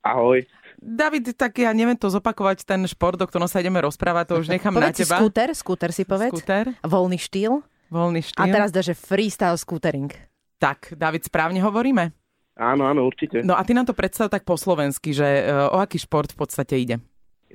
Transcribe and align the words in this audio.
Ahoj. 0.00 0.44
David, 0.80 1.36
tak 1.36 1.60
ja 1.60 1.76
neviem 1.76 1.96
to 1.96 2.08
zopakovať, 2.08 2.64
ten 2.64 2.80
šport, 2.88 3.20
o 3.20 3.28
ktorom 3.28 3.44
sa 3.44 3.60
ideme 3.60 3.84
rozprávať, 3.84 4.32
to 4.32 4.34
už 4.40 4.48
nechám 4.56 4.72
na 4.72 4.88
Povedz 4.88 4.96
si 4.96 5.04
teba. 5.04 5.16
skúter, 5.20 5.48
skúter 5.52 5.90
si 5.92 6.02
povedz. 6.08 6.32
Skúter, 6.32 6.72
Voľný 6.80 7.20
štýl. 7.20 7.60
voľný 7.92 8.24
štýl. 8.24 8.40
A 8.40 8.44
teraz 8.48 8.72
dáže 8.72 8.96
freestyle 8.96 9.60
scootering. 9.60 10.08
Tak, 10.56 10.96
David, 10.96 11.28
správne 11.28 11.60
hovoríme? 11.60 12.12
Áno, 12.60 12.84
áno, 12.84 13.08
určite. 13.08 13.40
No 13.40 13.56
a 13.56 13.64
ty 13.64 13.72
nám 13.72 13.88
to 13.88 13.96
predstav 13.96 14.28
tak 14.28 14.44
po 14.44 14.56
slovensky, 14.56 15.16
že 15.16 15.24
e, 15.24 15.42
o 15.72 15.80
aký 15.80 15.96
šport 15.96 16.28
v 16.28 16.44
podstate 16.44 16.76
ide? 16.76 16.96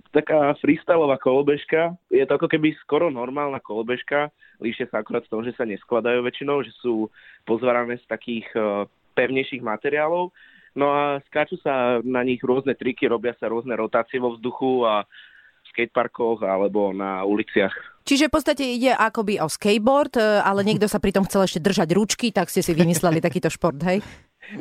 Taká 0.10 0.58
freestyleová 0.58 1.22
kolobežka. 1.22 1.94
Je 2.10 2.26
to 2.26 2.36
ako 2.36 2.50
keby 2.50 2.74
skoro 2.82 3.14
normálna 3.14 3.62
kolobežka. 3.62 4.34
Líšia 4.58 4.90
sa 4.90 5.06
akorát 5.06 5.22
v 5.30 5.32
tom, 5.32 5.42
že 5.46 5.54
sa 5.54 5.64
neskladajú 5.64 6.26
väčšinou, 6.26 6.66
že 6.66 6.74
sú 6.82 7.08
pozvarané 7.46 8.02
z 8.02 8.06
takých 8.10 8.50
eh, 8.58 8.90
pevnejších 9.14 9.62
materiálov. 9.62 10.34
No 10.76 10.92
a 10.92 11.24
skáču 11.32 11.56
sa 11.64 12.04
na 12.04 12.22
nich 12.28 12.44
rôzne 12.44 12.76
triky, 12.76 13.08
robia 13.08 13.32
sa 13.40 13.48
rôzne 13.48 13.74
rotácie 13.80 14.20
vo 14.20 14.36
vzduchu 14.36 14.84
a 14.84 15.08
v 15.08 15.68
skateparkoch 15.72 16.44
alebo 16.44 16.92
na 16.92 17.24
uliciach. 17.24 17.72
Čiže 18.06 18.30
v 18.30 18.34
podstate 18.38 18.64
ide 18.70 18.94
akoby 18.94 19.42
o 19.42 19.50
skateboard, 19.50 20.22
e, 20.22 20.22
ale 20.22 20.62
niekto 20.62 20.86
sa 20.86 21.02
pritom 21.02 21.26
chcel 21.26 21.50
ešte 21.50 21.64
držať 21.64 21.90
ručky, 21.98 22.30
tak 22.30 22.54
ste 22.54 22.62
si 22.62 22.78
vymysleli 22.78 23.18
takýto 23.18 23.50
šport, 23.50 23.82
hej? 23.82 24.06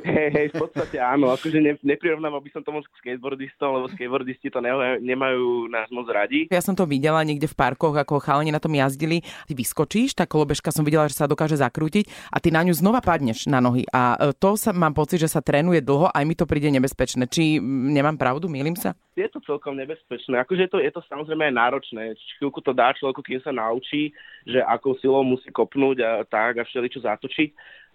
Hej, 0.05 0.29
hej, 0.33 0.47
v 0.53 0.57
podstate 0.57 0.97
áno, 0.97 1.29
akože 1.37 1.61
ne, 1.61 1.73
neprirovnám, 1.85 2.41
aby 2.41 2.49
som 2.49 2.65
to 2.65 2.73
moc 2.73 2.89
k 2.89 2.99
skateboardistom, 3.05 3.77
lebo 3.77 3.93
skateboardisti 3.93 4.49
to 4.49 4.65
ne, 4.65 4.73
nemajú 5.05 5.69
nás 5.69 5.93
moc 5.93 6.09
radi. 6.09 6.49
Ja 6.49 6.65
som 6.65 6.73
to 6.73 6.89
videla 6.89 7.21
niekde 7.21 7.45
v 7.45 7.59
parkoch, 7.59 7.93
ako 7.93 8.23
chalani 8.23 8.49
na 8.49 8.63
tom 8.63 8.73
jazdili. 8.73 9.21
Ty 9.45 9.53
vyskočíš, 9.53 10.17
tá 10.17 10.25
kolobežka 10.25 10.73
som 10.73 10.87
videla, 10.87 11.05
že 11.11 11.21
sa 11.21 11.29
dokáže 11.29 11.61
zakrútiť 11.61 12.09
a 12.33 12.41
ty 12.41 12.49
na 12.49 12.65
ňu 12.65 12.73
znova 12.73 13.05
padneš 13.05 13.45
na 13.45 13.61
nohy. 13.61 13.85
A 13.93 14.17
e, 14.17 14.33
to 14.33 14.57
sa 14.57 14.73
mám 14.73 14.97
pocit, 14.97 15.21
že 15.21 15.29
sa 15.29 15.45
trénuje 15.45 15.85
dlho, 15.85 16.09
aj 16.09 16.25
mi 16.25 16.33
to 16.33 16.49
príde 16.49 16.73
nebezpečné. 16.73 17.29
Či 17.29 17.61
nemám 17.69 18.17
pravdu, 18.17 18.49
milím 18.49 18.77
sa? 18.79 18.97
Je 19.15 19.29
to 19.31 19.39
celkom 19.45 19.79
nebezpečné. 19.79 20.41
Akože 20.43 20.67
je 20.67 20.71
to, 20.73 20.79
je 20.81 20.91
to 20.91 21.01
samozrejme 21.07 21.45
aj 21.53 21.55
náročné. 21.55 22.19
Chvíľku 22.41 22.59
to 22.65 22.75
dá 22.75 22.91
človeku, 22.97 23.23
kým 23.23 23.39
sa 23.45 23.55
naučí, 23.55 24.11
že 24.49 24.59
akou 24.65 24.99
silou 24.99 25.23
musí 25.23 25.53
kopnúť 25.55 25.97
a 26.03 26.11
tak 26.27 26.59
a 26.59 26.67
všeličo 26.67 27.05
zatočiť. 27.05 27.51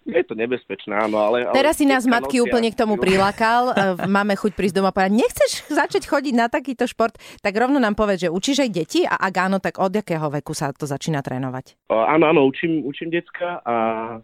Je 0.08 0.24
to 0.24 0.32
nebezpečné, 0.32 0.96
áno, 0.96 1.20
ale... 1.20 1.44
ale 1.44 1.52
Teraz 1.52 1.76
si 1.76 1.84
nás 1.84 2.08
matky 2.08 2.40
nosia- 2.40 2.46
úplne 2.48 2.68
k 2.72 2.76
tomu 2.80 2.96
prilákal. 2.96 3.76
E, 3.76 4.08
Máme 4.08 4.32
chuť 4.32 4.56
prísť 4.56 4.80
doma 4.80 4.90
a 4.90 4.96
povedať, 4.96 5.12
nechceš 5.12 5.50
začať 5.68 6.08
chodiť 6.08 6.34
na 6.34 6.48
takýto 6.48 6.88
šport? 6.88 7.14
Tak 7.44 7.52
rovno 7.52 7.76
nám 7.76 7.92
povedz, 7.92 8.24
že 8.24 8.32
učíš 8.32 8.64
aj 8.64 8.70
deti 8.72 9.00
a 9.04 9.20
ak 9.20 9.34
áno, 9.36 9.60
tak 9.60 9.76
od 9.76 9.92
jakého 9.92 10.32
veku 10.32 10.56
sa 10.56 10.72
to 10.72 10.88
začína 10.88 11.20
trénovať? 11.20 11.76
O, 11.92 12.00
Áno, 12.00 12.26
áno, 12.26 12.48
učím, 12.48 12.80
učím 12.88 13.12
decka 13.12 13.60
a 13.62 13.74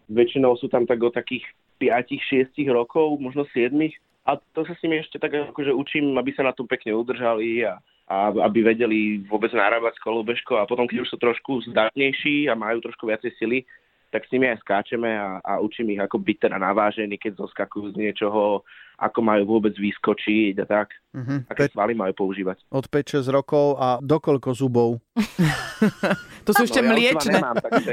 väčšinou 0.09 0.57
sú 0.57 0.73
tam 0.73 0.89
tak 0.89 0.97
od 0.99 1.13
takých 1.13 1.45
5-6 1.77 2.57
rokov, 2.73 3.21
možno 3.21 3.45
7. 3.53 3.71
A 4.27 4.41
to 4.57 4.65
sa 4.67 4.75
s 4.75 4.83
nimi 4.83 4.99
ešte 4.99 5.21
tak 5.21 5.31
akože 5.31 5.71
učím, 5.71 6.17
aby 6.19 6.33
sa 6.35 6.43
na 6.43 6.57
tom 6.57 6.67
pekne 6.67 6.97
udržali 6.97 7.63
a, 7.63 7.79
a 8.09 8.33
aby 8.49 8.65
vedeli 8.65 9.23
vôbec 9.23 9.53
narábať 9.53 9.95
s 9.95 10.03
kolobežkou 10.03 10.57
a 10.59 10.67
potom, 10.67 10.89
keď 10.89 11.05
už 11.05 11.15
sú 11.15 11.17
trošku 11.21 11.63
zdatnejší 11.71 12.51
a 12.51 12.59
majú 12.59 12.83
trošku 12.83 13.07
viacej 13.07 13.31
sily, 13.39 13.63
tak 14.17 14.25
s 14.25 14.33
nimi 14.33 14.49
aj 14.49 14.59
skáčeme 14.59 15.11
a, 15.11 15.37
a 15.39 15.53
učím 15.59 15.93
ich, 15.93 16.01
ako 16.01 16.17
byť 16.19 16.37
teda 16.41 16.57
navážení, 16.59 17.15
keď 17.15 17.37
zoskakujú 17.39 17.93
z 17.93 18.01
niečoho, 18.01 18.65
ako 18.97 19.21
majú 19.21 19.45
vôbec 19.47 19.77
vyskočiť 19.77 20.57
a 20.57 20.67
tak, 20.67 20.97
Mhm. 21.13 21.45
aké 21.47 21.63
Pe- 21.63 21.73
svaly 21.75 21.93
majú 21.93 22.13
používať. 22.15 22.65
od 22.71 22.85
5-6 22.87 23.29
rokov 23.29 23.77
a 23.77 24.01
dokoľko 24.01 24.49
zubov? 24.53 25.05
To 26.43 26.55
sú 26.55 26.63
ešte 26.63 26.79
No, 26.79 26.95
ja 26.95 27.13
už 27.13 27.19
dva 27.19 27.21
mliečne. 27.21 27.33
nemám, 27.35 27.57
takže... 27.59 27.93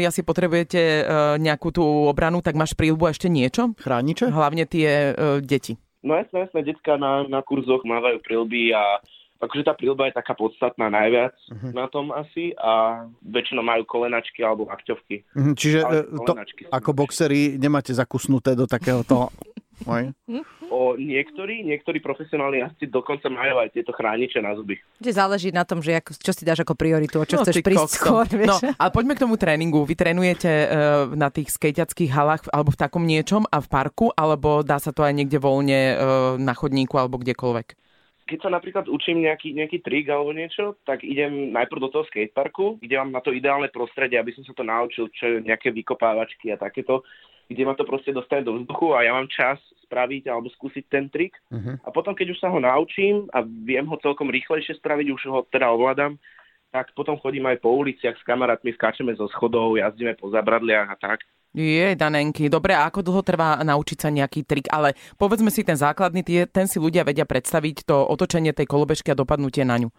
Asi 0.00 0.20
potrebujete 0.22 0.80
e, 0.80 1.02
nejakú 1.38 1.70
tú 1.70 1.84
obranu, 2.08 2.40
tak 2.40 2.54
máš 2.54 2.72
príľbu 2.72 3.04
ešte 3.06 3.28
niečo? 3.28 3.76
chrániče? 3.76 4.26
Hlavne 4.26 4.64
tie 4.64 4.88
e, 5.08 5.38
deti. 5.40 5.76
No 6.00 6.16
jasné, 6.16 6.48
jasné, 6.48 6.64
detská 6.64 6.96
na, 6.96 7.28
na 7.28 7.40
kurzoch 7.40 7.84
mávajú 7.84 8.18
prilby 8.20 8.72
a 8.72 8.98
akože 9.40 9.64
tá 9.64 9.72
prilba 9.72 10.12
je 10.12 10.14
taká 10.20 10.36
podstatná 10.36 10.92
najviac 10.92 11.32
uh-huh. 11.48 11.72
na 11.72 11.88
tom 11.88 12.12
asi 12.12 12.52
a 12.60 13.04
väčšinou 13.24 13.64
majú 13.64 13.88
kolenačky 13.88 14.44
alebo 14.44 14.68
lakťovky. 14.68 15.24
Mhm, 15.32 15.52
Čiže 15.56 15.78
Ale 15.80 15.96
e, 16.04 16.24
to, 16.28 16.32
ako 16.68 16.90
boxery 16.92 17.56
nemáte 17.56 17.96
zakusnuté 17.96 18.52
do 18.52 18.68
takéhoto... 18.68 19.32
Oj. 19.88 20.12
O, 20.68 20.92
niektorí, 21.00 21.64
niektorí 21.64 22.04
profesionálni 22.04 22.60
jazdci 22.60 22.92
dokonca 22.92 23.32
majú 23.32 23.64
aj 23.64 23.72
tieto 23.72 23.96
chrániče 23.96 24.44
na 24.44 24.52
zuby. 24.52 24.76
Že 25.00 25.16
záleží 25.16 25.48
na 25.56 25.64
tom, 25.64 25.80
že 25.80 25.96
ako, 25.96 26.20
čo 26.20 26.36
si 26.36 26.44
dáš 26.44 26.60
ako 26.68 26.76
prioritu, 26.76 27.16
o 27.16 27.24
čo 27.24 27.40
chceš 27.40 27.56
ty 27.58 27.64
prísť 27.64 27.96
kokso. 27.96 27.96
skôr, 27.96 28.26
No, 28.44 28.60
vieš? 28.60 28.76
ale 28.76 28.90
poďme 28.92 29.16
k 29.16 29.22
tomu 29.24 29.40
tréningu. 29.40 29.88
Vy 29.88 29.96
trénujete 29.96 30.52
e, 30.52 30.66
na 31.16 31.32
tých 31.32 31.48
skejťackých 31.56 32.12
halách 32.12 32.44
alebo 32.52 32.76
v 32.76 32.80
takom 32.80 33.08
niečom 33.08 33.48
a 33.48 33.56
v 33.64 33.68
parku, 33.72 34.12
alebo 34.12 34.60
dá 34.60 34.76
sa 34.76 34.92
to 34.92 35.00
aj 35.00 35.16
niekde 35.16 35.40
voľne 35.40 35.80
e, 35.80 35.94
na 36.36 36.52
chodníku 36.52 37.00
alebo 37.00 37.16
kdekoľvek? 37.16 37.80
Keď 38.30 38.46
sa 38.46 38.50
napríklad 38.54 38.86
učím 38.86 39.26
nejaký, 39.26 39.50
nejaký 39.58 39.82
trik 39.82 40.06
alebo 40.06 40.30
niečo, 40.30 40.78
tak 40.86 41.02
idem 41.02 41.50
najprv 41.50 41.82
do 41.82 41.90
toho 41.90 42.04
skateparku, 42.06 42.78
kde 42.78 42.94
mám 43.02 43.10
na 43.10 43.18
to 43.18 43.34
ideálne 43.34 43.66
prostredie, 43.74 44.22
aby 44.22 44.30
som 44.30 44.46
sa 44.46 44.54
to 44.54 44.62
naučil, 44.62 45.10
čo 45.10 45.26
je 45.26 45.36
nejaké 45.42 45.74
vykopávačky 45.74 46.54
a 46.54 46.60
takéto, 46.60 47.02
kde 47.50 47.66
ma 47.66 47.74
to 47.74 47.82
proste 47.82 48.14
dostane 48.14 48.46
do 48.46 48.54
vzduchu 48.54 48.94
a 48.94 49.02
ja 49.02 49.10
mám 49.10 49.26
čas 49.26 49.58
spraviť 49.90 50.30
alebo 50.30 50.46
skúsiť 50.54 50.86
ten 50.86 51.10
trik. 51.10 51.34
Mhm. 51.50 51.82
A 51.82 51.90
potom, 51.90 52.14
keď 52.14 52.30
už 52.30 52.38
sa 52.38 52.46
ho 52.46 52.62
naučím 52.62 53.26
a 53.34 53.42
viem 53.42 53.82
ho 53.90 53.98
celkom 53.98 54.30
rýchlejšie 54.30 54.78
spraviť, 54.78 55.06
už 55.10 55.22
ho 55.26 55.42
teda 55.50 55.66
ovládam, 55.74 56.14
tak 56.70 56.94
potom 56.94 57.18
chodím 57.18 57.50
aj 57.50 57.58
po 57.58 57.74
uliciach 57.74 58.14
s 58.14 58.22
kamarátmi, 58.22 58.70
skáčeme 58.78 59.10
zo 59.18 59.26
schodov, 59.34 59.74
jazdíme 59.74 60.14
po 60.14 60.30
zabradliach 60.30 60.94
a 60.94 60.96
tak. 60.96 61.26
Je, 61.50 61.98
Danenky. 61.98 62.46
Dobre, 62.46 62.78
a 62.78 62.86
ako 62.86 63.02
dlho 63.02 63.22
trvá 63.26 63.58
naučiť 63.58 63.98
sa 63.98 64.08
nejaký 64.14 64.46
trik? 64.46 64.70
Ale 64.70 64.94
povedzme 65.18 65.50
si 65.50 65.66
ten 65.66 65.74
základný, 65.74 66.22
tie, 66.22 66.46
ten 66.46 66.70
si 66.70 66.78
ľudia 66.78 67.02
vedia 67.02 67.26
predstaviť 67.26 67.90
to 67.90 68.06
otočenie 68.06 68.54
tej 68.54 68.70
kolobežky 68.70 69.10
a 69.10 69.18
dopadnutie 69.18 69.66
na 69.66 69.82
ňu. 69.82 69.90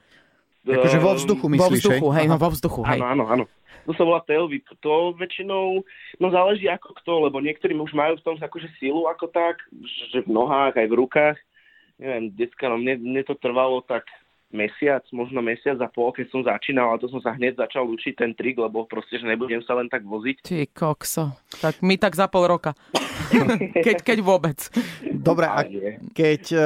Akože 0.63 1.01
vo 1.01 1.11
vzduchu 1.17 1.45
vo 1.50 1.53
myslíš, 1.57 1.81
vzduchu, 1.81 2.07
hej, 2.16 2.25
no 2.29 2.38
vo 2.38 2.50
vzduchu, 2.53 2.81
hej. 2.88 3.00
Áno, 3.01 3.07
áno, 3.09 3.23
áno. 3.28 3.45
To 3.90 3.91
sa 3.97 4.06
volá 4.06 4.22
tail 4.23 4.45
whip. 4.45 4.63
To 4.85 5.11
väčšinou, 5.17 5.81
no 6.22 6.28
záleží 6.29 6.69
ako 6.69 6.94
kto, 7.01 7.13
lebo 7.28 7.41
niektorí 7.41 7.73
už 7.73 7.91
majú 7.97 8.13
v 8.22 8.23
tom 8.23 8.35
akože 8.38 8.69
silu 8.78 9.09
ako 9.09 9.28
tak, 9.34 9.57
že 10.13 10.22
v 10.22 10.29
nohách, 10.29 10.78
aj 10.78 10.88
v 10.88 10.97
rukách. 11.01 11.38
Neviem, 11.97 12.34
detská, 12.38 12.69
no 12.69 12.78
mne, 12.78 13.01
mne 13.01 13.22
to 13.25 13.34
trvalo 13.38 13.81
tak 13.84 14.06
mesiac, 14.51 15.03
možno 15.12 15.39
mesiac 15.44 15.79
a 15.81 15.88
pol, 15.88 16.12
keď 16.16 16.28
som 16.31 16.41
začínal, 16.44 16.94
a 16.94 17.01
to 17.01 17.07
som 17.07 17.23
sa 17.23 17.35
hneď 17.35 17.59
začal 17.59 17.88
učiť 17.88 18.13
ten 18.16 18.31
trik, 18.35 18.59
lebo 18.59 18.88
proste, 18.88 19.19
že 19.19 19.25
nebudem 19.28 19.63
sa 19.63 19.75
len 19.79 19.88
tak 19.88 20.03
voziť. 20.06 20.44
Ty 20.44 20.67
kokso. 20.72 21.35
Tak 21.59 21.84
my 21.84 21.95
tak 21.97 22.13
za 22.16 22.28
pol 22.28 22.47
roka. 22.47 22.75
keď, 23.85 24.03
keď 24.03 24.17
vôbec. 24.22 24.59
Dobre, 25.07 25.47
a 25.47 25.63
keď 26.11 26.44
e, 26.51 26.59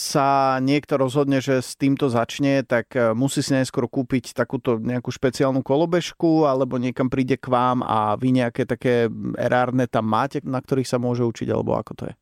sa 0.00 0.58
niekto 0.64 0.96
rozhodne, 0.96 1.44
že 1.44 1.60
s 1.60 1.76
týmto 1.76 2.08
začne, 2.08 2.64
tak 2.64 2.96
e, 2.96 3.12
musí 3.12 3.44
si 3.44 3.52
najskôr 3.52 3.86
kúpiť 3.86 4.32
takúto 4.32 4.80
nejakú 4.80 5.12
špeciálnu 5.12 5.60
kolobežku, 5.60 6.48
alebo 6.48 6.80
niekam 6.80 7.12
príde 7.12 7.36
k 7.36 7.52
vám 7.52 7.84
a 7.84 8.16
vy 8.16 8.40
nejaké 8.40 8.64
také 8.64 9.12
erárne 9.36 9.84
tam 9.86 10.08
máte, 10.08 10.40
na 10.42 10.58
ktorých 10.58 10.88
sa 10.88 10.96
môže 10.96 11.22
učiť, 11.24 11.48
alebo 11.52 11.76
ako 11.76 11.92
to 11.92 12.04
je? 12.08 12.14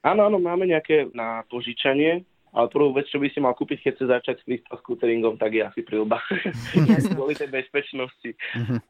Áno, 0.00 0.24
áno, 0.24 0.40
máme 0.40 0.64
nejaké 0.64 1.12
na 1.12 1.44
požičanie, 1.52 2.24
ale 2.50 2.66
prvú 2.66 2.90
vec, 2.90 3.06
čo 3.06 3.22
by 3.22 3.30
si 3.30 3.38
mal 3.38 3.54
kúpiť, 3.54 3.78
keď 3.86 3.92
chce 3.94 4.06
začať 4.10 4.34
s 4.38 4.44
freestyle 4.46 4.78
scooteringom, 4.82 5.38
tak 5.38 5.54
je 5.54 5.62
asi 5.62 5.80
prilba. 5.86 6.18
Kvôli 7.14 7.38
tej 7.38 7.46
bezpečnosti. 7.46 8.30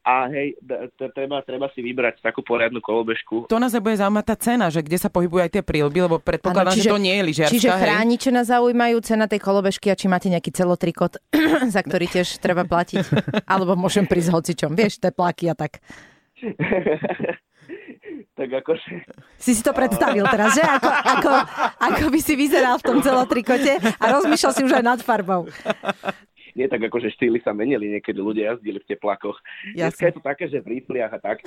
A 0.01 0.25
hej, 0.33 0.57
treba, 0.97 1.45
treba 1.45 1.69
si 1.77 1.85
vybrať 1.85 2.25
takú 2.25 2.41
poriadnu 2.41 2.81
kolobežku. 2.81 3.45
To 3.45 3.61
nás 3.61 3.73
bude 3.77 3.97
zaujímať 3.97 4.25
tá 4.25 4.35
cena, 4.37 4.65
že 4.73 4.81
kde 4.81 4.97
sa 4.97 5.13
pohybujú 5.13 5.45
aj 5.45 5.51
tie 5.53 5.63
prílby, 5.65 6.09
lebo 6.09 6.17
predpokladám, 6.17 6.73
čiže- 6.73 6.89
že 6.89 6.93
to 6.93 7.01
nie 7.01 7.13
je 7.13 7.23
lyžiarska, 7.23 7.53
Čiže 7.53 7.69
chrániče 7.69 8.29
nás 8.33 8.49
zaujímajú, 8.49 8.97
cena 9.05 9.25
tej 9.29 9.39
kolobežky 9.43 9.93
a 9.93 9.95
či 9.95 10.09
máte 10.09 10.27
nejaký 10.33 10.49
celotrikot, 10.49 11.21
za 11.75 11.81
ktorý 11.85 12.09
tiež 12.09 12.41
treba 12.41 12.65
platiť. 12.65 13.05
Alebo 13.51 13.77
môžem 13.77 14.09
prísť 14.09 14.33
hocičom, 14.33 14.73
vieš, 14.73 14.97
tepláky 14.97 15.53
a 15.53 15.55
tak. 15.55 15.77
tak 18.41 18.65
akože... 18.65 19.05
Si 19.37 19.53
si 19.53 19.61
to 19.61 19.69
predstavil 19.69 20.25
teraz, 20.25 20.57
že? 20.57 20.65
Ako, 20.65 20.89
ako, 20.89 21.31
ako 21.77 22.03
by 22.09 22.19
si 22.25 22.33
vyzeral 22.33 22.81
v 22.81 22.85
tom 22.89 22.97
celotrikote 23.05 23.77
a 23.77 24.05
rozmýšľal 24.17 24.53
si 24.57 24.61
už 24.65 24.73
aj 24.81 24.85
nad 24.85 24.99
farbou. 25.05 25.45
Nie 26.51 26.67
tak 26.67 26.83
akože 26.83 27.15
štýly 27.15 27.39
sa 27.45 27.55
menili, 27.55 27.87
niekedy 27.95 28.19
ľudia 28.19 28.51
jazdili 28.51 28.83
v 28.83 28.89
teplakoch. 28.91 29.39
Dneska 29.71 30.11
je 30.11 30.15
to 30.19 30.23
také, 30.25 30.51
že 30.51 30.59
v 30.59 30.81
rifliach 30.81 31.13
a 31.15 31.19
tak. 31.21 31.37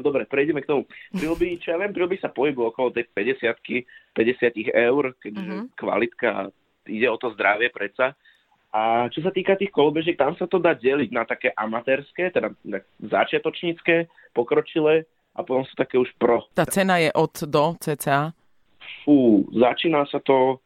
Dobre, 0.00 0.24
prejdeme 0.24 0.64
k 0.64 0.70
tomu. 0.70 0.82
Prilby, 1.12 1.60
čo 1.60 1.74
ja 1.74 1.82
viem, 1.82 1.92
prilby 1.92 2.16
sa 2.16 2.32
pohybujú 2.32 2.72
okolo 2.72 2.88
tej 2.94 3.04
50 3.12 3.84
50 4.16 4.70
eur, 4.72 5.12
keďže 5.20 5.42
Mhm. 5.42 5.76
kvalitka 5.76 6.54
ide 6.88 7.08
o 7.10 7.18
to 7.20 7.34
zdravie 7.36 7.68
predsa. 7.68 8.16
A 8.74 9.06
čo 9.12 9.22
sa 9.22 9.30
týka 9.30 9.54
tých 9.54 9.70
kolobežiek, 9.70 10.18
tam 10.18 10.34
sa 10.34 10.50
to 10.50 10.58
dá 10.58 10.74
deliť 10.74 11.10
na 11.14 11.22
také 11.22 11.54
amatérske, 11.54 12.32
teda 12.34 12.50
začiatočnícke, 12.98 14.10
pokročilé 14.34 15.06
a 15.34 15.42
potom 15.42 15.66
sú 15.66 15.74
také 15.74 15.98
už 15.98 16.08
pro. 16.16 16.46
Tá 16.54 16.64
cena 16.64 17.02
je 17.02 17.10
od 17.10 17.34
do 17.44 17.74
cca. 17.78 18.32
Fú, 19.02 19.44
začína 19.50 20.06
sa 20.08 20.22
to 20.22 20.62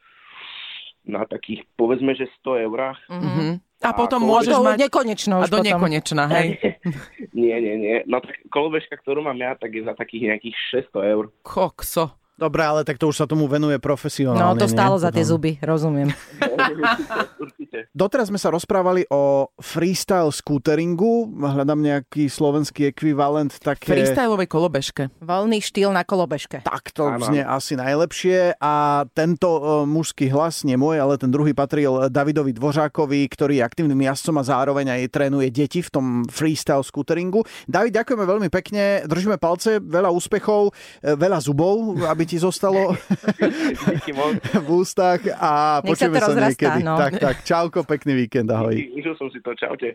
na 1.09 1.25
takých, 1.25 1.65
povedzme, 1.75 2.13
že 2.13 2.29
100 2.45 2.65
eurách. 2.69 3.01
Mhm. 3.09 3.65
A 3.79 3.95
A 3.95 3.95
potom 3.95 4.19
môžeš 4.27 4.59
To 4.59 4.67
mať... 4.67 4.91
nekonečno 4.91 5.39
A 5.39 5.47
do 5.47 5.63
potom. 5.63 5.71
nekonečna, 5.71 6.27
hej. 6.35 6.59
nie, 7.39 7.55
nie, 7.63 7.75
nie. 7.79 7.97
No 8.11 8.19
tak 8.19 8.35
kolobežka, 8.51 8.99
ktorú 8.99 9.23
mám 9.23 9.39
ja, 9.39 9.55
tak 9.55 9.71
je 9.71 9.87
za 9.87 9.95
takých 9.95 10.35
nejakých 10.35 10.57
600 10.91 11.15
eur. 11.15 11.25
Kokso. 11.47 12.11
Dobre, 12.39 12.63
ale 12.63 12.87
tak 12.87 13.03
to 13.03 13.11
už 13.11 13.19
sa 13.19 13.27
tomu 13.27 13.51
venuje 13.51 13.75
No, 13.75 13.83
profesionálne. 13.83 14.63
to 14.63 14.71
stálo 14.71 14.95
nie? 14.95 15.03
za 15.03 15.11
tie 15.11 15.25
zuby, 15.27 15.59
rozumiem. 15.59 16.15
Určite. 17.43 17.91
Doteraz 17.91 18.31
sme 18.31 18.39
sa 18.39 18.55
rozprávali 18.55 19.11
o 19.11 19.51
freestyle 19.59 20.31
scooteringu. 20.31 21.35
Hľadám 21.35 21.83
nejaký 21.83 22.31
slovenský 22.31 22.95
ekvivalent. 22.95 23.51
Také... 23.59 23.91
Freestyleovej 23.91 24.47
kolobežke. 24.47 25.11
Voľný 25.19 25.59
štýl 25.59 25.91
na 25.91 26.07
kolobežke. 26.07 26.63
Tak 26.63 26.95
to 26.95 27.11
Áno. 27.11 27.27
znie 27.27 27.43
asi 27.43 27.75
najlepšie 27.75 28.55
a 28.57 29.03
tento 29.11 29.49
e, 29.49 29.61
mužský 29.91 30.31
hlas, 30.31 30.63
nie 30.63 30.79
môj, 30.79 31.03
ale 31.03 31.19
ten 31.19 31.35
druhý 31.35 31.51
patril 31.51 32.07
Davidovi 32.07 32.55
Dvořákovi, 32.55 33.27
ktorý 33.35 33.59
je 33.59 33.67
aktívnym 33.67 33.99
jazdcom 33.99 34.39
a 34.39 34.47
zároveň 34.47 34.87
aj 34.95 35.11
trénuje 35.11 35.51
deti 35.51 35.83
v 35.83 35.91
tom 35.91 36.07
freestyle 36.29 36.87
scooteringu. 36.87 37.43
David, 37.67 37.99
ďakujeme 37.99 38.23
veľmi 38.23 38.49
pekne, 38.49 39.03
držíme 39.11 39.43
palce, 39.43 39.83
veľa 39.83 40.15
úspechov, 40.15 40.71
e, 41.03 41.19
veľa 41.19 41.43
zubov, 41.43 41.99
aby 42.07 42.28
ti 42.29 42.37
zostalo 42.37 42.93
v 44.67 44.69
ústach 44.69 45.25
a 45.41 45.81
Nech 45.81 45.97
sa 45.97 46.07
počujeme 46.09 46.19
sa 46.21 46.27
rozrastá, 46.29 46.51
niekedy. 46.77 46.81
no. 46.85 46.95
Tak, 46.99 47.13
tak, 47.19 47.37
čauko, 47.45 47.79
pekný 47.89 48.13
víkend, 48.27 48.49
ahoj. 48.51 48.75
Díky, 48.75 48.93
Užil 48.99 49.15
som 49.17 49.29
si 49.33 49.39
to. 49.41 49.55
Čaute. 49.55 49.87